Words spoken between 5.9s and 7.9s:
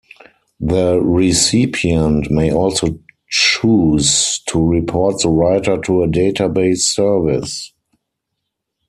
a database service.